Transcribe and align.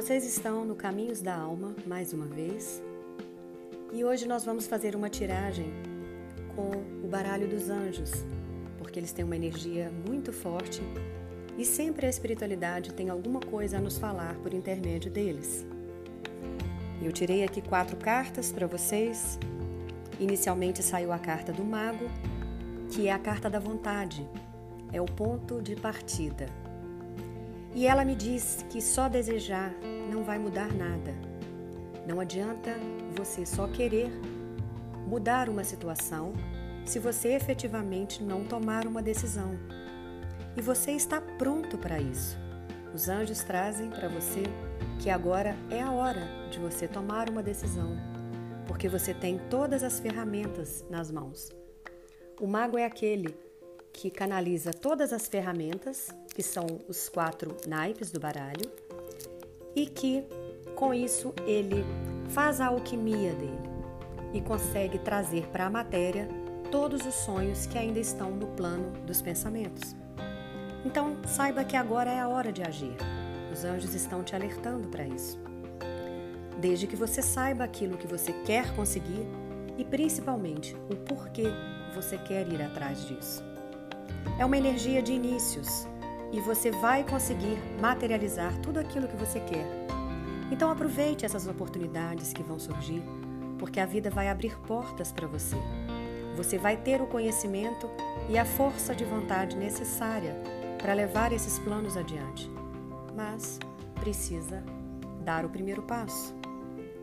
Vocês 0.00 0.24
estão 0.24 0.64
no 0.64 0.76
Caminhos 0.76 1.20
da 1.20 1.34
Alma 1.34 1.74
mais 1.84 2.12
uma 2.12 2.26
vez 2.26 2.80
e 3.92 4.04
hoje 4.04 4.28
nós 4.28 4.44
vamos 4.44 4.64
fazer 4.64 4.94
uma 4.94 5.10
tiragem 5.10 5.72
com 6.54 6.70
o 7.04 7.08
baralho 7.08 7.48
dos 7.48 7.68
anjos, 7.68 8.12
porque 8.78 9.00
eles 9.00 9.10
têm 9.10 9.24
uma 9.24 9.34
energia 9.34 9.90
muito 10.06 10.32
forte 10.32 10.80
e 11.58 11.64
sempre 11.64 12.06
a 12.06 12.08
espiritualidade 12.08 12.94
tem 12.94 13.08
alguma 13.10 13.40
coisa 13.40 13.78
a 13.78 13.80
nos 13.80 13.98
falar 13.98 14.36
por 14.36 14.54
intermédio 14.54 15.10
deles. 15.10 15.66
Eu 17.02 17.10
tirei 17.10 17.42
aqui 17.42 17.60
quatro 17.60 17.96
cartas 17.96 18.52
para 18.52 18.68
vocês. 18.68 19.36
Inicialmente 20.20 20.80
saiu 20.80 21.10
a 21.12 21.18
carta 21.18 21.52
do 21.52 21.64
Mago, 21.64 22.08
que 22.88 23.08
é 23.08 23.12
a 23.12 23.18
carta 23.18 23.50
da 23.50 23.58
vontade, 23.58 24.24
é 24.92 25.00
o 25.00 25.06
ponto 25.06 25.60
de 25.60 25.74
partida. 25.74 26.46
E 27.78 27.86
ela 27.86 28.04
me 28.04 28.16
diz 28.16 28.66
que 28.68 28.82
só 28.82 29.08
desejar 29.08 29.72
não 30.10 30.24
vai 30.24 30.36
mudar 30.36 30.74
nada. 30.74 31.14
Não 32.08 32.18
adianta 32.18 32.74
você 33.16 33.46
só 33.46 33.68
querer 33.68 34.10
mudar 35.06 35.48
uma 35.48 35.62
situação 35.62 36.32
se 36.84 36.98
você 36.98 37.34
efetivamente 37.34 38.20
não 38.20 38.42
tomar 38.42 38.84
uma 38.84 39.00
decisão. 39.00 39.56
E 40.56 40.60
você 40.60 40.90
está 40.90 41.20
pronto 41.20 41.78
para 41.78 42.00
isso. 42.00 42.36
Os 42.92 43.08
anjos 43.08 43.44
trazem 43.44 43.90
para 43.90 44.08
você 44.08 44.42
que 44.98 45.08
agora 45.08 45.54
é 45.70 45.80
a 45.80 45.92
hora 45.92 46.26
de 46.50 46.58
você 46.58 46.88
tomar 46.88 47.30
uma 47.30 47.44
decisão, 47.44 47.96
porque 48.66 48.88
você 48.88 49.14
tem 49.14 49.38
todas 49.48 49.84
as 49.84 50.00
ferramentas 50.00 50.84
nas 50.90 51.12
mãos. 51.12 51.52
O 52.40 52.46
mago 52.48 52.76
é 52.76 52.84
aquele 52.84 53.36
que 53.92 54.10
canaliza 54.10 54.72
todas 54.72 55.12
as 55.12 55.28
ferramentas, 55.28 56.08
que 56.38 56.42
são 56.44 56.66
os 56.86 57.08
quatro 57.08 57.56
naipes 57.66 58.12
do 58.12 58.20
baralho, 58.20 58.70
e 59.74 59.86
que 59.86 60.24
com 60.76 60.94
isso 60.94 61.34
ele 61.44 61.84
faz 62.28 62.60
a 62.60 62.68
alquimia 62.68 63.34
dele 63.34 63.58
e 64.32 64.40
consegue 64.40 65.00
trazer 65.00 65.48
para 65.48 65.66
a 65.66 65.70
matéria 65.70 66.28
todos 66.70 67.04
os 67.04 67.14
sonhos 67.14 67.66
que 67.66 67.76
ainda 67.76 67.98
estão 67.98 68.30
no 68.30 68.46
plano 68.46 68.92
dos 69.04 69.20
pensamentos. 69.20 69.96
Então, 70.84 71.16
saiba 71.26 71.64
que 71.64 71.76
agora 71.76 72.08
é 72.08 72.20
a 72.20 72.28
hora 72.28 72.52
de 72.52 72.62
agir. 72.62 72.96
Os 73.52 73.64
anjos 73.64 73.92
estão 73.92 74.22
te 74.22 74.36
alertando 74.36 74.86
para 74.86 75.08
isso. 75.08 75.40
Desde 76.60 76.86
que 76.86 76.94
você 76.94 77.20
saiba 77.20 77.64
aquilo 77.64 77.98
que 77.98 78.06
você 78.06 78.32
quer 78.44 78.72
conseguir 78.76 79.26
e 79.76 79.84
principalmente 79.84 80.76
o 80.88 80.94
porquê 80.94 81.48
você 81.96 82.16
quer 82.16 82.46
ir 82.46 82.62
atrás 82.62 83.04
disso. 83.08 83.42
É 84.38 84.44
uma 84.44 84.56
energia 84.56 85.02
de 85.02 85.12
inícios 85.12 85.88
e 86.32 86.40
você 86.40 86.70
vai 86.70 87.04
conseguir 87.04 87.58
materializar 87.80 88.56
tudo 88.60 88.78
aquilo 88.78 89.08
que 89.08 89.16
você 89.16 89.40
quer. 89.40 89.66
Então 90.50 90.70
aproveite 90.70 91.24
essas 91.24 91.46
oportunidades 91.46 92.32
que 92.32 92.42
vão 92.42 92.58
surgir, 92.58 93.02
porque 93.58 93.80
a 93.80 93.86
vida 93.86 94.10
vai 94.10 94.28
abrir 94.28 94.58
portas 94.60 95.12
para 95.12 95.26
você. 95.26 95.56
Você 96.36 96.56
vai 96.56 96.76
ter 96.76 97.00
o 97.02 97.06
conhecimento 97.06 97.88
e 98.28 98.38
a 98.38 98.44
força 98.44 98.94
de 98.94 99.04
vontade 99.04 99.56
necessária 99.56 100.36
para 100.78 100.94
levar 100.94 101.32
esses 101.32 101.58
planos 101.58 101.96
adiante. 101.96 102.50
Mas 103.14 103.58
precisa 103.98 104.62
dar 105.24 105.44
o 105.44 105.48
primeiro 105.48 105.82
passo. 105.82 106.34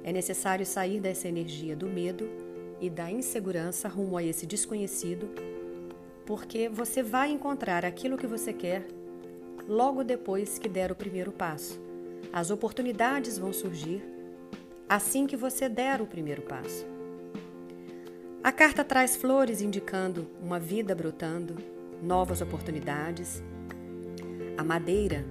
É 0.03 0.13
necessário 0.13 0.65
sair 0.65 0.99
dessa 0.99 1.27
energia 1.27 1.75
do 1.75 1.87
medo 1.87 2.29
e 2.79 2.89
da 2.89 3.11
insegurança 3.11 3.87
rumo 3.87 4.17
a 4.17 4.23
esse 4.23 4.45
desconhecido, 4.45 5.29
porque 6.25 6.69
você 6.69 7.03
vai 7.03 7.31
encontrar 7.31 7.85
aquilo 7.85 8.17
que 8.17 8.27
você 8.27 8.53
quer 8.53 8.87
logo 9.67 10.03
depois 10.03 10.58
que 10.58 10.69
der 10.69 10.91
o 10.91 10.95
primeiro 10.95 11.31
passo. 11.31 11.80
As 12.31 12.52
oportunidades 12.52 13.38
vão 13.38 13.53
surgir 13.53 14.03
assim 14.88 15.25
que 15.25 15.35
você 15.35 15.67
der 15.67 16.01
o 16.01 16.06
primeiro 16.06 16.44
passo. 16.44 16.85
A 18.44 18.51
carta 18.51 18.84
traz 18.84 19.16
flores 19.16 19.62
indicando 19.62 20.28
uma 20.41 20.59
vida 20.59 20.94
brotando, 20.94 21.56
novas 22.01 22.41
oportunidades. 22.41 23.41
A 24.56 24.63
madeira, 24.63 25.25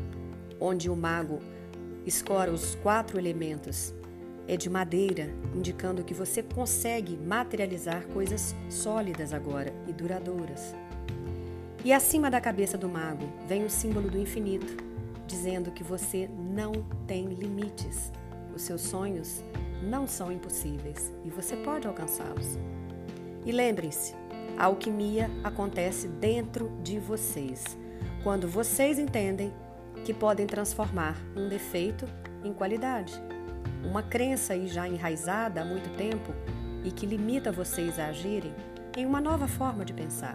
onde 0.59 0.91
o 0.91 0.97
mago 0.97 1.41
escora 2.05 2.51
os 2.51 2.75
quatro 2.77 3.19
elementos, 3.19 3.95
é 4.49 4.57
de 4.57 4.69
madeira, 4.69 5.31
indicando 5.55 6.05
que 6.05 6.13
você 6.13 6.43
consegue 6.43 7.17
materializar 7.17 8.07
coisas 8.09 8.55
sólidas 8.69 9.33
agora 9.33 9.73
e 9.87 9.93
duradouras. 9.93 10.75
E 11.85 11.93
acima 11.93 12.31
da 12.31 12.41
cabeça 12.41 12.79
do 12.79 12.89
mago 12.89 13.29
vem 13.47 13.63
o 13.63 13.69
símbolo 13.69 14.09
do 14.09 14.17
infinito, 14.17 14.83
dizendo 15.27 15.71
que 15.71 15.85
você 15.85 16.31
não 16.35 16.73
tem 17.07 17.27
limites. 17.27 18.11
Os 18.57 18.63
seus 18.63 18.81
sonhos 18.81 19.45
não 19.83 20.07
são 20.07 20.33
impossíveis 20.33 21.13
e 21.27 21.29
você 21.29 21.55
pode 21.57 21.87
alcançá-los. 21.87 22.59
E 23.45 23.53
lembrem-se, 23.53 24.15
a 24.57 24.65
alquimia 24.65 25.31
acontece 25.43 26.09
dentro 26.09 26.73
de 26.83 26.99
vocês, 26.99 27.77
quando 28.23 28.49
vocês 28.49 28.99
entendem 28.99 29.53
que 30.07 30.15
podem 30.15 30.47
transformar 30.47 31.19
um 31.37 31.51
defeito 31.51 32.07
em 32.43 32.55
qualidade. 32.55 33.13
Uma 33.85 34.03
crença 34.03 34.55
aí 34.55 34.69
já 34.69 34.89
enraizada 34.89 35.61
há 35.61 35.65
muito 35.67 35.95
tempo 35.99 36.33
e 36.83 36.91
que 36.91 37.05
limita 37.05 37.53
vocês 37.53 37.99
a 37.99 38.07
agirem 38.07 38.55
em 38.97 39.05
uma 39.05 39.21
nova 39.21 39.47
forma 39.47 39.85
de 39.85 39.93
pensar 39.93 40.35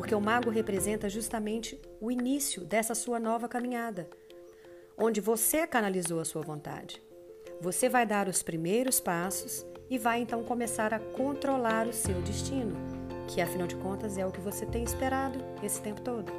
porque 0.00 0.14
o 0.14 0.20
mago 0.20 0.48
representa 0.48 1.10
justamente 1.10 1.78
o 2.00 2.10
início 2.10 2.64
dessa 2.64 2.94
sua 2.94 3.20
nova 3.20 3.46
caminhada, 3.46 4.08
onde 4.96 5.20
você 5.20 5.66
canalizou 5.66 6.20
a 6.20 6.24
sua 6.24 6.40
vontade. 6.40 7.02
Você 7.60 7.86
vai 7.86 8.06
dar 8.06 8.26
os 8.26 8.42
primeiros 8.42 8.98
passos 8.98 9.62
e 9.90 9.98
vai 9.98 10.22
então 10.22 10.42
começar 10.42 10.94
a 10.94 10.98
controlar 10.98 11.86
o 11.86 11.92
seu 11.92 12.14
destino, 12.22 12.74
que 13.28 13.42
afinal 13.42 13.66
de 13.66 13.76
contas 13.76 14.16
é 14.16 14.24
o 14.24 14.32
que 14.32 14.40
você 14.40 14.64
tem 14.64 14.82
esperado 14.82 15.38
esse 15.62 15.82
tempo 15.82 16.00
todo. 16.00 16.32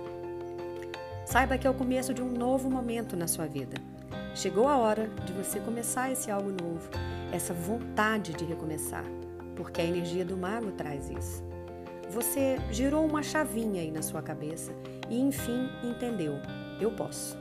Saiba 1.23 1.55
que 1.55 1.67
é 1.67 1.69
o 1.69 1.75
começo 1.75 2.15
de 2.15 2.23
um 2.23 2.31
novo 2.31 2.67
momento 2.67 3.15
na 3.15 3.27
sua 3.27 3.45
vida. 3.45 3.77
Chegou 4.33 4.67
a 4.67 4.77
hora 4.77 5.07
de 5.23 5.33
você 5.33 5.59
começar 5.59 6.11
esse 6.11 6.31
algo 6.31 6.49
novo, 6.49 6.89
essa 7.31 7.53
vontade 7.53 8.33
de 8.33 8.43
recomeçar, 8.43 9.05
porque 9.55 9.81
a 9.81 9.85
energia 9.85 10.25
do 10.25 10.35
mago 10.35 10.71
traz 10.71 11.11
isso. 11.11 11.50
Você 12.11 12.57
girou 12.69 13.05
uma 13.05 13.23
chavinha 13.23 13.81
aí 13.81 13.89
na 13.89 14.01
sua 14.01 14.21
cabeça 14.21 14.73
e 15.09 15.17
enfim 15.17 15.69
entendeu: 15.81 16.33
eu 16.77 16.91
posso, 16.91 17.37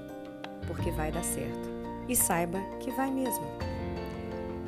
porque 0.64 0.92
vai 0.92 1.10
dar 1.10 1.25
certo. 1.25 1.69
E 2.08 2.14
saiba 2.14 2.60
que 2.78 2.88
vai 2.92 3.10
mesmo. 3.10 3.44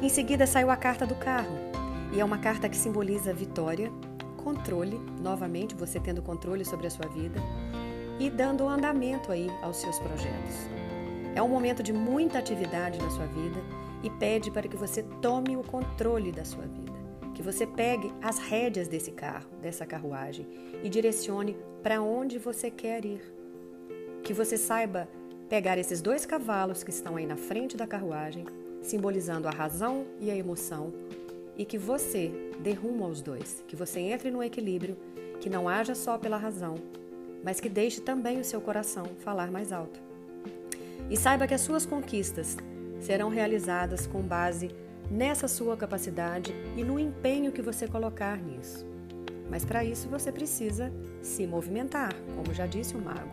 Em 0.01 0.09
seguida 0.09 0.45
saiu 0.45 0.73
a 0.73 0.77
carta 0.77 1.07
do 1.07 1.15
carro, 1.15 1.57
e 2.13 2.19
é 2.19 2.25
uma 2.25 2.39
carta 2.39 2.69
que 2.69 2.77
simboliza 2.77 3.33
vitória, 3.33 3.93
controle, 4.43 4.99
novamente 5.21 5.77
você 5.77 6.01
tendo 6.01 6.21
controle 6.21 6.65
sobre 6.65 6.89
a 6.89 6.91
sua 6.91 7.07
vida 7.07 7.41
e 8.19 8.29
dando 8.29 8.67
andamento 8.67 9.31
aí 9.31 9.49
aos 9.63 9.77
seus 9.77 10.01
projetos. 10.01 10.67
É 11.37 11.41
um 11.41 11.49
momento 11.49 11.81
de 11.81 11.93
muita 11.93 12.41
atividade 12.41 12.99
na 12.99 13.09
sua 13.09 13.27
vida 13.27 13.61
e 14.03 14.11
pede 14.11 14.51
para 14.51 14.67
que 14.67 14.77
você 14.77 15.05
tome 15.23 15.57
o 15.57 15.63
controle 15.63 16.33
da 16.33 16.45
sua 16.45 16.65
vida 16.65 16.92
que 17.43 17.47
você 17.47 17.67
pegue 17.67 18.15
as 18.23 18.39
rédeas 18.39 18.87
desse 18.87 19.11
carro, 19.11 19.49
dessa 19.61 19.85
carruagem 19.85 20.47
e 20.81 20.89
direcione 20.89 21.57
para 21.83 22.01
onde 22.01 22.39
você 22.39 22.71
quer 22.71 23.05
ir. 23.05 23.21
Que 24.23 24.33
você 24.33 24.57
saiba 24.57 25.09
pegar 25.49 25.77
esses 25.77 26.01
dois 26.01 26.25
cavalos 26.25 26.85
que 26.85 26.91
estão 26.91 27.17
aí 27.17 27.27
na 27.27 27.37
frente 27.37 27.77
da 27.77 27.85
carruagem, 27.85 28.47
simbolizando 28.81 29.49
a 29.49 29.51
razão 29.51 30.07
e 30.21 30.31
a 30.31 30.37
emoção, 30.37 30.93
e 31.59 31.65
que 31.65 31.77
você 31.77 32.31
dê 32.61 32.75
rumo 32.75 33.05
aos 33.05 33.21
dois, 33.21 33.65
que 33.67 33.75
você 33.75 33.99
entre 33.99 34.31
no 34.31 34.41
equilíbrio, 34.41 34.97
que 35.41 35.51
não 35.51 35.69
haja 35.69 35.97
só 35.97 36.17
pela 36.17 36.37
razão, 36.37 36.77
mas 37.43 37.59
que 37.59 37.69
deixe 37.69 38.01
também 38.01 38.39
o 38.39 38.45
seu 38.45 38.61
coração 38.61 39.07
falar 39.19 39.51
mais 39.51 39.73
alto. 39.73 40.01
E 41.11 41.17
saiba 41.17 41.49
que 41.49 41.55
as 41.55 41.61
suas 41.61 41.85
conquistas 41.85 42.57
serão 43.01 43.29
realizadas 43.29 44.07
com 44.07 44.23
base 44.23 44.71
nessa 45.13 45.47
sua 45.47 45.77
capacidade 45.77 46.55
e 46.75 46.83
no 46.83 46.99
empenho 46.99 47.53
que 47.53 47.61
você 47.61 47.87
colocar 47.87 48.39
nisso. 48.39 48.87
Mas 49.51 49.65
para 49.65 49.85
isso 49.85 50.09
você 50.09 50.33
precisa 50.33 50.91
se 51.23 51.47
movimentar, 51.47 52.15
como 52.35 52.55
já 52.55 52.67
disse 52.67 52.97
o 52.97 53.01
mago. 53.01 53.31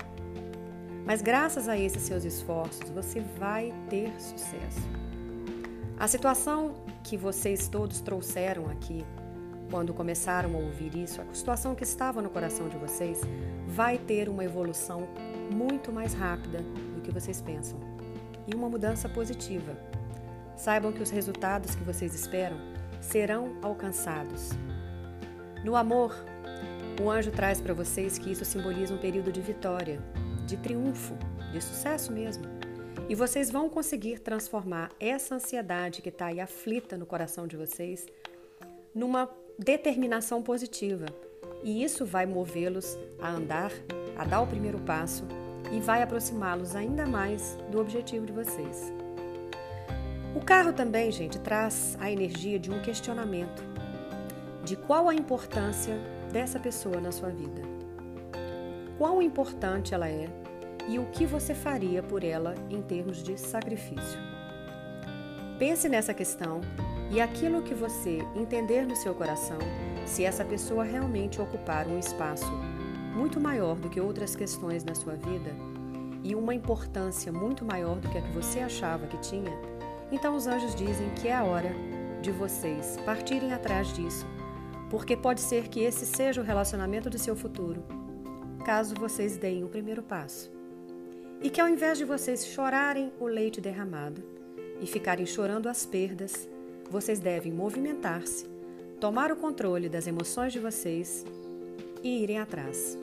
Mas 1.06 1.22
graças 1.22 1.70
a 1.70 1.78
esses 1.78 2.04
seus 2.04 2.26
esforços, 2.26 2.90
você 2.90 3.22
vai 3.40 3.74
ter 3.90 4.12
sucesso. 4.20 4.81
A 5.98 6.08
situação 6.08 6.76
que 7.04 7.16
vocês 7.16 7.70
todos 7.70 8.02
trouxeram 8.02 8.70
aqui, 8.70 9.06
quando 9.72 9.94
começaram 9.94 10.56
a 10.56 10.58
ouvir 10.58 10.96
isso, 10.96 11.22
a 11.22 11.34
situação 11.34 11.74
que 11.74 11.84
estava 11.84 12.22
no 12.22 12.30
coração 12.30 12.68
de 12.68 12.78
vocês, 12.78 13.22
vai 13.68 13.98
ter 13.98 14.28
uma 14.28 14.44
evolução 14.44 15.08
muito 15.50 15.92
mais 15.92 16.14
rápida 16.14 16.60
do 16.96 17.02
que 17.02 17.12
vocês 17.12 17.42
pensam 17.42 17.80
e 18.46 18.54
uma 18.54 18.70
mudança 18.70 19.08
positiva. 19.08 19.99
Saibam 20.60 20.92
que 20.92 21.02
os 21.02 21.10
resultados 21.10 21.74
que 21.74 21.84
vocês 21.86 22.14
esperam 22.14 22.58
serão 23.00 23.56
alcançados. 23.62 24.50
No 25.64 25.74
amor, 25.74 26.14
o 27.02 27.10
anjo 27.10 27.32
traz 27.32 27.62
para 27.62 27.74
vocês 27.74 28.20
que 28.20 28.30
isso 28.30 28.44
simboliza 28.44 28.94
um 28.94 28.98
período 28.98 29.32
de 29.32 29.40
vitória, 29.40 30.02
de 30.46 30.58
triunfo, 30.58 31.16
de 31.54 31.62
sucesso 31.62 32.12
mesmo. 32.12 32.44
e 33.08 33.16
vocês 33.16 33.50
vão 33.50 33.70
conseguir 33.70 34.20
transformar 34.20 34.92
essa 35.00 35.34
ansiedade 35.34 36.02
que 36.02 36.10
está 36.10 36.28
aí 36.28 36.40
aflita 36.40 36.96
no 36.96 37.08
coração 37.08 37.48
de 37.48 37.58
vocês 37.58 38.06
numa 38.94 39.28
determinação 39.58 40.44
positiva. 40.44 41.08
E 41.64 41.84
isso 41.84 42.06
vai 42.06 42.28
movê-los 42.28 43.00
a 43.20 43.32
andar, 43.32 43.72
a 44.16 44.26
dar 44.26 44.42
o 44.42 44.48
primeiro 44.48 44.80
passo 44.80 45.24
e 45.72 45.80
vai 45.80 46.04
aproximá-los 46.04 46.76
ainda 46.76 47.08
mais 47.08 47.58
do 47.72 47.80
objetivo 47.80 48.28
de 48.28 48.34
vocês. 48.34 48.99
O 50.39 50.41
carro 50.41 50.71
também, 50.71 51.12
gente, 51.12 51.38
traz 51.38 51.97
a 52.00 52.09
energia 52.09 52.57
de 52.57 52.71
um 52.71 52.81
questionamento 52.81 53.62
de 54.63 54.77
qual 54.77 55.09
a 55.09 55.13
importância 55.13 55.94
dessa 56.31 56.57
pessoa 56.57 57.01
na 57.01 57.12
sua 57.12 57.27
vida. 57.27 57.62
Quão 58.97 59.21
importante 59.21 59.94
ela 59.94 60.07
é 60.07 60.30
e 60.88 60.97
o 60.97 61.07
que 61.07 61.25
você 61.25 61.53
faria 61.53 62.01
por 62.01 62.24
ela 62.24 62.56
em 62.69 62.81
termos 62.81 63.21
de 63.21 63.38
sacrifício. 63.38 64.18
Pense 65.59 65.89
nessa 65.89 66.13
questão 66.13 66.62
e 67.12 67.19
aquilo 67.19 67.62
que 67.62 67.74
você 67.74 68.19
entender 68.33 68.88
no 68.88 68.95
seu 68.95 69.13
coração, 69.13 69.59
se 70.06 70.24
essa 70.24 70.45
pessoa 70.45 70.86
realmente 70.86 71.41
ocupar 71.41 71.86
um 71.86 72.00
espaço 72.00 72.50
muito 73.13 73.41
maior 73.41 73.75
do 73.75 73.89
que 73.89 74.00
outras 74.00 74.38
questões 74.38 74.86
na 74.86 74.95
sua 74.95 75.15
vida 75.15 75.51
e 76.24 76.33
uma 76.33 76.56
importância 76.56 77.30
muito 77.30 77.65
maior 77.65 77.97
do 77.97 78.07
que 78.07 78.18
a 78.18 78.21
que 78.21 78.31
você 78.31 78.62
achava 78.62 79.06
que 79.06 79.18
tinha, 79.18 79.51
então 80.12 80.36
os 80.36 80.48
anjos 80.48 80.76
dizem 80.76 81.10
que 81.16 81.28
é 81.28 81.36
a 81.36 81.44
hora 81.44 81.74
de 82.22 82.32
vocês 82.32 82.98
partirem 83.06 83.54
atrás 83.54 83.94
disso, 83.94 84.26
porque 84.90 85.16
pode 85.16 85.42
ser 85.42 85.68
que 85.68 85.82
esse 85.82 86.06
seja 86.06 86.42
o 86.42 86.44
relacionamento 86.44 87.10
do 87.10 87.20
seu 87.20 87.36
futuro, 87.36 87.84
caso 88.66 88.96
vocês 88.96 89.38
deem 89.38 89.64
o 89.64 89.70
primeiro 89.70 90.02
passo. 90.02 90.52
E 91.42 91.50
que 91.50 91.62
ao 91.62 91.70
invés 91.70 91.98
de 91.98 92.06
vocês 92.06 92.46
chorarem 92.46 93.14
o 93.20 93.26
leite 93.26 93.62
derramado 93.62 94.22
e 94.82 94.88
ficarem 94.88 95.26
chorando 95.26 95.70
as 95.70 95.86
perdas, 95.86 96.50
vocês 96.90 97.20
devem 97.20 97.52
movimentar-se, 97.52 98.46
tomar 99.00 99.32
o 99.32 99.36
controle 99.36 99.88
das 99.88 100.08
emoções 100.08 100.52
de 100.52 100.60
vocês 100.60 101.24
e 102.04 102.24
irem 102.24 102.40
atrás, 102.40 102.98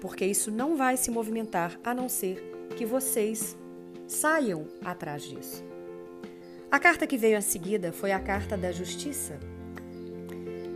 porque 0.00 0.24
isso 0.24 0.50
não 0.50 0.76
vai 0.76 0.96
se 0.96 1.10
movimentar 1.10 1.78
a 1.82 1.94
não 1.94 2.08
ser 2.08 2.68
que 2.76 2.84
vocês 2.84 3.56
saiam 4.06 4.66
atrás 4.84 5.22
disso. 5.22 5.69
A 6.70 6.78
carta 6.78 7.04
que 7.04 7.16
veio 7.16 7.36
a 7.36 7.40
seguida 7.40 7.92
foi 7.92 8.12
a 8.12 8.20
carta 8.20 8.56
da 8.56 8.70
justiça. 8.70 9.40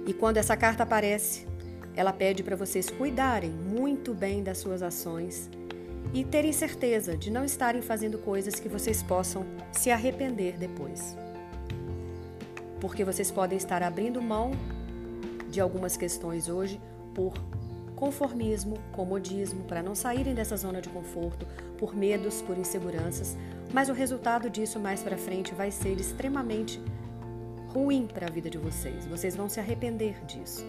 E 0.05 0.13
quando 0.13 0.39
essa 0.39 0.57
carta 0.57 0.83
aparece, 0.83 1.47
ela 1.95 2.13
pede 2.13 2.43
para 2.43 2.57
vocês 2.57 2.91
cuidarem 2.91 3.53
muito 3.53 4.13
bem 4.13 4.43
das 4.43 4.59
suas 4.59 4.83
ações 4.83 5.49
e 6.13 6.25
terem 6.25 6.53
certeza 6.53 7.17
de 7.17 7.31
não 7.31 7.45
estarem 7.45 7.81
fazendo 7.81 8.19
coisas 8.19 8.59
que 8.59 8.69
vocês 8.69 9.05
possam 9.05 9.47
se 9.71 9.89
arrepender 9.89 10.59
depois. 10.59 11.17
Porque 12.81 13.05
vocês 13.05 13.31
podem 13.31 13.57
estar 13.57 13.81
abrindo 13.81 14.21
mão 14.21 14.51
de 15.49 15.61
algumas 15.61 15.97
questões 15.97 16.49
hoje 16.49 16.81
por 17.15 17.35
conformismo, 17.97 18.77
comodismo, 18.93 19.65
para 19.65 19.83
não 19.83 19.95
saírem 19.95 20.35
dessa 20.35 20.57
zona 20.57 20.81
de 20.81 20.89
conforto, 20.89 21.47
por 21.79 21.95
medos, 21.95 22.43
por 22.43 22.59
inseguranças, 22.59 23.37
mas 23.73 23.89
o 23.89 23.93
resultado 23.93 24.51
disso 24.51 24.79
mais 24.79 25.03
para 25.03 25.17
frente 25.17 25.55
vai 25.55 25.71
ser 25.71 25.99
extremamente 25.99 26.81
ruim 27.69 28.07
para 28.07 28.27
a 28.27 28.31
vida 28.31 28.49
de 28.49 28.59
vocês. 28.59 29.05
Vocês 29.07 29.35
vão 29.35 29.49
se 29.49 29.59
arrepender 29.59 30.25
disso. 30.25 30.65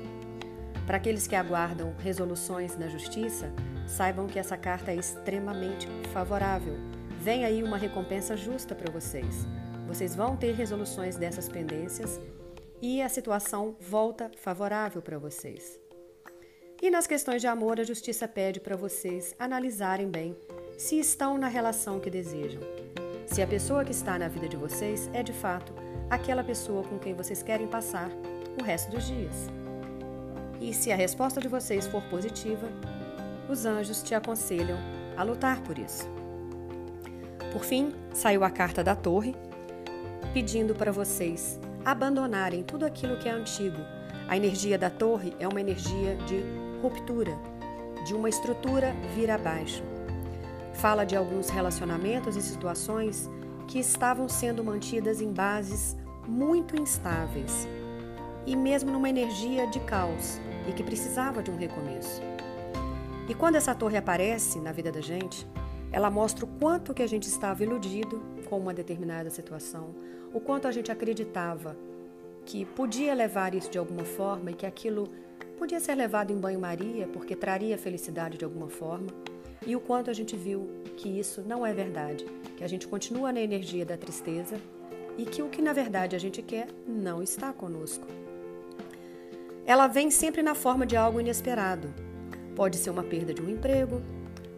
Para 0.85 0.97
aqueles 0.97 1.27
que 1.27 1.35
aguardam 1.35 1.93
resoluções 1.99 2.77
na 2.77 2.87
justiça, 2.87 3.51
saibam 3.87 4.27
que 4.27 4.39
essa 4.39 4.57
carta 4.57 4.91
é 4.91 4.95
extremamente 4.95 5.87
favorável. 6.11 6.75
Vem 7.19 7.45
aí 7.45 7.63
uma 7.63 7.77
recompensa 7.77 8.35
justa 8.35 8.75
para 8.75 8.91
vocês. 8.91 9.47
Vocês 9.87 10.15
vão 10.15 10.35
ter 10.35 10.53
resoluções 10.53 11.15
dessas 11.15 11.47
pendências 11.47 12.19
e 12.81 13.01
a 13.01 13.09
situação 13.09 13.75
volta 13.79 14.31
favorável 14.35 15.01
para 15.01 15.17
vocês. 15.17 15.84
E 16.81 16.91
nas 16.91 17.07
questões 17.07 17.41
de 17.41 17.47
amor, 17.47 17.79
a 17.79 17.83
justiça 17.83 18.27
pede 18.27 18.59
para 18.59 18.75
vocês 18.75 19.33
analisarem 19.39 20.09
bem 20.09 20.35
se 20.77 20.99
estão 20.99 21.37
na 21.37 21.47
relação 21.47 21.99
que 21.99 22.09
desejam. 22.09 22.61
Se 23.25 23.41
a 23.41 23.47
pessoa 23.47 23.83
que 23.83 23.91
está 23.91 24.19
na 24.19 24.27
vida 24.27 24.47
de 24.47 24.57
vocês 24.57 25.09
é 25.13 25.23
de 25.23 25.33
fato 25.33 25.73
aquela 26.09 26.43
pessoa 26.43 26.83
com 26.83 26.99
quem 26.99 27.13
vocês 27.13 27.41
querem 27.41 27.67
passar 27.67 28.09
o 28.59 28.63
resto 28.63 28.91
dos 28.91 29.07
dias. 29.07 29.47
E 30.61 30.73
se 30.73 30.91
a 30.91 30.95
resposta 30.95 31.41
de 31.41 31.47
vocês 31.47 31.87
for 31.87 32.03
positiva, 32.03 32.67
os 33.49 33.65
anjos 33.65 34.03
te 34.03 34.13
aconselham 34.13 34.77
a 35.17 35.23
lutar 35.23 35.61
por 35.61 35.79
isso. 35.79 36.07
Por 37.51 37.63
fim, 37.63 37.93
saiu 38.13 38.43
a 38.43 38.49
carta 38.49 38.83
da 38.83 38.95
torre, 38.95 39.35
pedindo 40.33 40.75
para 40.75 40.91
vocês 40.91 41.59
abandonarem 41.85 42.63
tudo 42.63 42.85
aquilo 42.85 43.17
que 43.17 43.29
é 43.29 43.31
antigo. 43.31 43.77
A 44.27 44.35
energia 44.35 44.77
da 44.77 44.89
torre 44.89 45.33
é 45.39 45.47
uma 45.47 45.61
energia 45.61 46.15
de 46.25 46.64
ruptura, 46.85 47.35
de 48.05 48.13
uma 48.13 48.29
estrutura 48.29 48.95
vir 49.15 49.31
abaixo. 49.31 49.83
Fala 50.75 51.03
de 51.03 51.15
alguns 51.15 51.49
relacionamentos 51.49 52.35
e 52.35 52.41
situações 52.43 53.27
que 53.67 53.79
estavam 53.79 54.29
sendo 54.29 54.63
mantidas 54.63 55.19
em 55.19 55.33
bases 55.33 55.97
muito 56.27 56.79
instáveis 56.79 57.67
e 58.45 58.55
mesmo 58.55 58.91
numa 58.91 59.09
energia 59.09 59.65
de 59.65 59.79
caos 59.79 60.39
e 60.69 60.73
que 60.73 60.83
precisava 60.83 61.41
de 61.41 61.49
um 61.49 61.57
recomeço. 61.57 62.21
E 63.27 63.33
quando 63.33 63.55
essa 63.55 63.73
torre 63.73 63.97
aparece 63.97 64.59
na 64.59 64.71
vida 64.71 64.91
da 64.91 65.01
gente, 65.01 65.47
ela 65.91 66.11
mostra 66.11 66.45
o 66.45 66.47
quanto 66.47 66.93
que 66.93 67.01
a 67.01 67.07
gente 67.07 67.27
estava 67.27 67.63
iludido 67.63 68.21
com 68.47 68.59
uma 68.59 68.75
determinada 68.75 69.31
situação, 69.31 69.95
o 70.31 70.39
quanto 70.39 70.67
a 70.67 70.71
gente 70.71 70.91
acreditava 70.91 71.75
que 72.45 72.63
podia 72.63 73.15
levar 73.15 73.55
isso 73.55 73.71
de 73.71 73.79
alguma 73.79 74.05
forma 74.05 74.51
e 74.51 74.53
que 74.53 74.67
aquilo 74.67 75.09
podia 75.55 75.79
ser 75.79 75.95
levado 75.95 76.31
em 76.31 76.37
banho-maria 76.37 77.07
porque 77.07 77.35
traria 77.35 77.77
felicidade 77.77 78.37
de 78.37 78.45
alguma 78.45 78.69
forma 78.69 79.07
e 79.65 79.75
o 79.75 79.79
quanto 79.79 80.09
a 80.09 80.13
gente 80.13 80.35
viu 80.35 80.69
que 80.97 81.09
isso 81.09 81.41
não 81.41 81.65
é 81.65 81.73
verdade, 81.73 82.25
que 82.55 82.63
a 82.63 82.67
gente 82.67 82.87
continua 82.87 83.31
na 83.31 83.41
energia 83.41 83.85
da 83.85 83.97
tristeza 83.97 84.57
e 85.17 85.25
que 85.25 85.41
o 85.41 85.49
que 85.49 85.61
na 85.61 85.73
verdade 85.73 86.15
a 86.15 86.19
gente 86.19 86.41
quer 86.41 86.67
não 86.87 87.23
está 87.23 87.51
conosco. 87.51 88.05
Ela 89.65 89.87
vem 89.87 90.11
sempre 90.11 90.43
na 90.43 90.53
forma 90.53 90.85
de 90.85 90.95
algo 90.95 91.19
inesperado. 91.19 91.91
Pode 92.55 92.77
ser 92.77 92.91
uma 92.91 93.03
perda 93.03 93.33
de 93.33 93.41
um 93.41 93.49
emprego, 93.49 94.01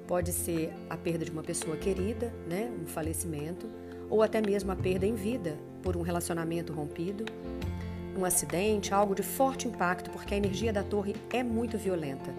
pode 0.06 0.34
ser 0.34 0.74
a 0.90 0.98
perda 0.98 1.24
de 1.24 1.32
uma 1.32 1.44
pessoa 1.44 1.78
querida, 1.78 2.34
né, 2.48 2.72
um 2.82 2.86
falecimento, 2.86 3.70
ou 4.10 4.22
até 4.22 4.42
mesmo 4.42 4.72
a 4.72 4.76
perda 4.76 5.06
em 5.06 5.16
vida 5.16 5.58
por 5.82 5.96
um 5.96 6.02
relacionamento 6.02 6.74
rompido, 6.74 7.26
um 8.18 8.26
acidente, 8.26 8.94
algo 8.94 9.14
de 9.14 9.24
forte 9.24 9.68
impacto, 9.68 10.10
porque 10.10 10.34
a 10.34 10.38
energia 10.38 10.74
da 10.74 10.84
torre 10.84 11.16
é 11.32 11.44
muito 11.44 11.78
violenta. 11.78 12.34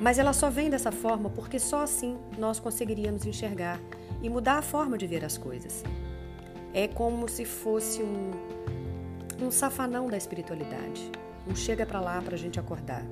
Mas 0.00 0.18
ela 0.18 0.32
só 0.32 0.50
vem 0.50 0.70
dessa 0.70 0.90
forma 0.90 1.30
porque 1.30 1.58
só 1.58 1.82
assim 1.82 2.16
nós 2.38 2.58
conseguiríamos 2.58 3.24
enxergar 3.24 3.78
e 4.22 4.28
mudar 4.28 4.58
a 4.58 4.62
forma 4.62 4.96
de 4.96 5.06
ver 5.06 5.24
as 5.24 5.36
coisas. 5.36 5.84
É 6.74 6.88
como 6.88 7.28
se 7.28 7.44
fosse 7.44 8.02
um, 8.02 8.30
um 9.40 9.50
safanão 9.50 10.08
da 10.08 10.16
espiritualidade. 10.16 11.10
Um 11.46 11.54
chega 11.54 11.84
para 11.84 12.00
lá 12.00 12.20
para 12.22 12.34
a 12.34 12.38
gente 12.38 12.58
acordar. 12.58 13.04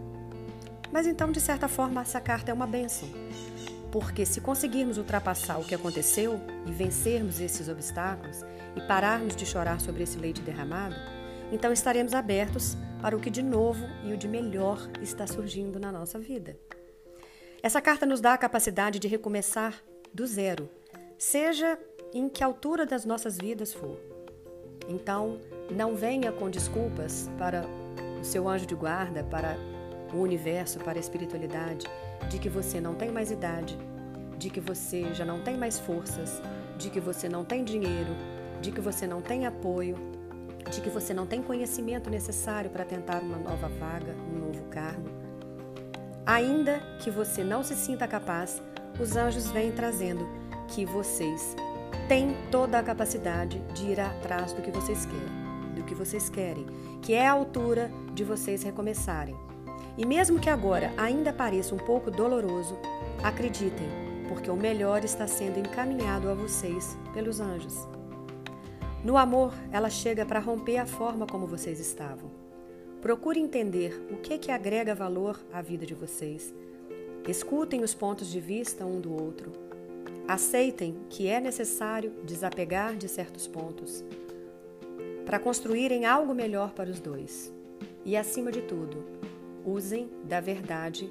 Mas 0.90 1.07
então, 1.07 1.30
de 1.30 1.40
certa 1.40 1.69
forma, 1.69 2.00
essa 2.00 2.21
carta 2.21 2.50
é 2.50 2.54
uma 2.54 2.66
bênção. 2.66 3.09
Porque 3.92 4.25
se 4.25 4.40
conseguirmos 4.40 4.99
ultrapassar 4.99 5.59
o 5.59 5.64
que 5.64 5.75
aconteceu 5.75 6.40
e 6.66 6.73
vencermos 6.73 7.40
esses 7.40 7.69
obstáculos 7.69 8.42
e 8.76 8.80
pararmos 8.80 9.35
de 9.37 9.45
chorar 9.45 9.80
sobre 9.80 10.04
esse 10.04 10.19
leite 10.19 10.40
derramado, 10.42 10.95
então 11.52 11.73
estaremos 11.73 12.14
abertos 12.14 12.76
para 13.00 13.16
o 13.16 13.21
que 13.21 13.30
de 13.30 13.42
novo 13.42 13.85
e 14.04 14.12
o 14.12 14.16
de 14.16 14.28
melhor 14.28 14.88
está 15.00 15.26
surgindo 15.26 15.78
na 15.78 15.90
nossa 15.90 16.19
vida. 16.19 16.57
Essa 17.62 17.80
carta 17.80 18.07
nos 18.07 18.21
dá 18.21 18.35
a 18.35 18.38
capacidade 18.38 18.99
de 18.99 19.09
recomeçar 19.09 19.83
do 20.12 20.26
zero, 20.26 20.69
seja 21.19 21.78
em 22.12 22.28
que 22.28 22.42
altura 22.42 22.87
das 22.87 23.04
nossas 23.04 23.37
vidas 23.37 23.73
for. 23.73 23.99
Então, 24.88 25.38
não 25.71 25.95
venha 25.95 26.33
com 26.33 26.50
desculpas 26.50 27.30
para 27.38 27.64
o 28.21 28.25
seu 28.25 28.49
anjo 28.49 28.66
de 28.66 28.75
guarda, 28.75 29.23
para 29.23 29.57
o 30.12 30.19
universo, 30.19 30.78
para 30.80 30.99
a 30.99 31.00
espiritualidade, 31.00 31.87
de 32.28 32.38
que 32.38 32.49
você 32.49 32.80
não 32.80 32.95
tem 32.95 33.11
mais 33.11 33.30
idade, 33.30 33.78
de 34.38 34.50
que 34.50 34.61
você 34.61 35.12
já 35.14 35.25
não 35.25 35.40
tem 35.42 35.57
mais 35.57 35.78
forças, 35.78 36.40
de 36.76 36.90
que 36.90 36.99
você 36.99 37.28
não 37.28 37.45
tem 37.45 37.62
dinheiro, 37.62 38.16
de 38.61 38.73
que 38.73 38.80
você 38.80 39.07
não 39.07 39.21
tem 39.21 39.47
apoio, 39.47 39.97
de 40.70 40.80
que 40.80 40.90
você 40.90 41.14
não 41.14 41.26
tem 41.26 41.42
conhecimento 41.42 42.10
necessário 42.10 42.70
para 42.70 42.84
tentar 42.84 43.22
uma 43.22 43.38
nova 43.38 43.68
vaga, 43.68 44.14
um 44.32 44.38
novo 44.38 44.64
cargo. 44.64 45.08
Ainda 46.26 46.80
que 47.00 47.10
você 47.10 47.42
não 47.42 47.62
se 47.62 47.74
sinta 47.74 48.06
capaz, 48.06 48.62
os 49.00 49.16
anjos 49.16 49.50
vêm 49.50 49.72
trazendo 49.72 50.28
que 50.68 50.84
vocês 50.84 51.56
têm 52.08 52.36
toda 52.50 52.78
a 52.78 52.82
capacidade 52.82 53.58
de 53.74 53.86
ir 53.86 54.00
atrás 54.00 54.52
do 54.52 54.62
que 54.62 54.70
vocês 54.70 55.06
querem, 55.06 55.74
do 55.74 55.82
que 55.84 55.94
vocês 55.94 56.28
querem, 56.28 56.66
que 57.02 57.14
é 57.14 57.26
a 57.26 57.32
altura 57.32 57.90
de 58.12 58.24
vocês 58.24 58.62
recomeçarem. 58.62 59.36
E 59.96 60.06
mesmo 60.06 60.38
que 60.38 60.50
agora 60.50 60.92
ainda 60.96 61.32
pareça 61.32 61.74
um 61.74 61.78
pouco 61.78 62.10
doloroso, 62.10 62.78
acreditem, 63.22 63.88
porque 64.28 64.50
o 64.50 64.56
melhor 64.56 65.04
está 65.04 65.26
sendo 65.26 65.58
encaminhado 65.58 66.28
a 66.28 66.34
vocês 66.34 66.96
pelos 67.12 67.40
anjos. 67.40 67.86
No 69.02 69.16
amor, 69.16 69.54
ela 69.73 69.88
chega 69.88 70.26
para 70.26 70.38
romper 70.38 70.76
a 70.76 70.85
forma 70.85 71.26
como 71.26 71.47
vocês 71.47 71.80
estavam. 71.80 72.30
Procure 73.00 73.40
entender 73.40 73.99
o 74.11 74.19
que 74.19 74.37
que 74.37 74.52
agrega 74.52 74.95
valor 74.95 75.40
à 75.50 75.62
vida 75.62 75.87
de 75.87 75.95
vocês. 75.95 76.54
Escutem 77.26 77.83
os 77.83 77.95
pontos 77.95 78.30
de 78.30 78.38
vista 78.40 78.85
um 78.85 79.00
do 79.00 79.11
outro. 79.11 79.52
Aceitem 80.28 80.99
que 81.09 81.28
é 81.28 81.40
necessário 81.40 82.12
desapegar 82.25 82.95
de 82.95 83.09
certos 83.09 83.47
pontos 83.47 84.04
para 85.25 85.38
construírem 85.38 86.04
algo 86.04 86.35
melhor 86.35 86.73
para 86.73 86.90
os 86.90 87.00
dois. 87.00 87.50
E 88.04 88.19
acima 88.19 88.52
de 88.52 88.61
tudo, 88.61 89.02
usem 89.64 90.11
da 90.25 90.40
verdade 90.40 91.11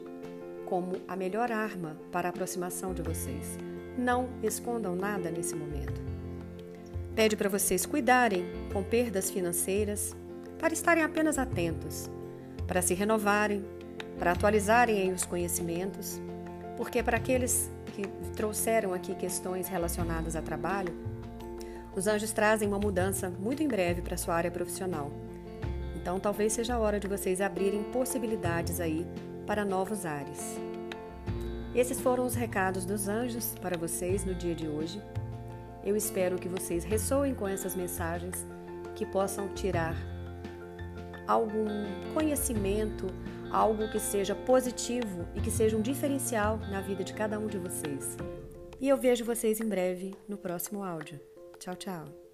como 0.65 0.97
a 1.07 1.15
melhor 1.15 1.51
arma 1.51 1.97
para 2.11 2.27
a 2.27 2.29
aproximação 2.29 2.93
de 2.93 3.01
vocês. 3.01 3.57
Não 3.97 4.29
escondam 4.43 4.95
nada 4.95 5.31
nesse 5.31 5.55
momento. 5.55 6.08
Pede 7.19 7.35
para 7.35 7.49
vocês 7.49 7.85
cuidarem 7.85 8.45
com 8.71 8.81
perdas 8.81 9.29
financeiras, 9.29 10.15
para 10.57 10.71
estarem 10.71 11.03
apenas 11.03 11.37
atentos, 11.37 12.09
para 12.65 12.81
se 12.81 12.93
renovarem, 12.93 13.61
para 14.17 14.31
atualizarem 14.31 15.11
os 15.11 15.25
conhecimentos, 15.25 16.17
porque 16.77 17.03
para 17.03 17.17
aqueles 17.17 17.69
que 17.93 18.07
trouxeram 18.37 18.93
aqui 18.93 19.13
questões 19.15 19.67
relacionadas 19.67 20.37
a 20.37 20.41
trabalho, 20.41 20.95
os 21.93 22.07
anjos 22.07 22.31
trazem 22.31 22.69
uma 22.69 22.79
mudança 22.79 23.29
muito 23.29 23.61
em 23.61 23.67
breve 23.67 24.01
para 24.01 24.15
sua 24.15 24.35
área 24.35 24.49
profissional. 24.49 25.11
Então, 25.97 26.21
talvez 26.21 26.53
seja 26.53 26.75
a 26.75 26.79
hora 26.79 27.01
de 27.01 27.07
vocês 27.09 27.41
abrirem 27.41 27.83
possibilidades 27.91 28.79
aí 28.79 29.05
para 29.45 29.65
novos 29.65 30.05
ares. 30.05 30.57
Esses 31.75 31.99
foram 31.99 32.25
os 32.25 32.33
recados 32.33 32.85
dos 32.85 33.09
anjos 33.09 33.55
para 33.61 33.77
vocês 33.77 34.23
no 34.23 34.33
dia 34.33 34.55
de 34.55 34.69
hoje. 34.69 35.01
Eu 35.83 35.95
espero 35.95 36.37
que 36.37 36.47
vocês 36.47 36.83
ressoem 36.83 37.33
com 37.33 37.47
essas 37.47 37.75
mensagens, 37.75 38.45
que 38.95 39.05
possam 39.05 39.47
tirar 39.53 39.95
algum 41.27 41.67
conhecimento, 42.13 43.07
algo 43.51 43.89
que 43.89 43.99
seja 43.99 44.35
positivo 44.35 45.27
e 45.35 45.41
que 45.41 45.51
seja 45.51 45.77
um 45.77 45.81
diferencial 45.81 46.57
na 46.71 46.81
vida 46.81 47.03
de 47.03 47.13
cada 47.13 47.39
um 47.39 47.47
de 47.47 47.57
vocês. 47.57 48.17
E 48.79 48.87
eu 48.87 48.97
vejo 48.97 49.25
vocês 49.25 49.59
em 49.59 49.67
breve 49.67 50.15
no 50.27 50.37
próximo 50.37 50.83
áudio. 50.83 51.19
Tchau, 51.59 51.75
tchau. 51.75 52.28